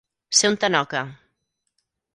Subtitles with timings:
[0.37, 1.05] Ser un tanoca.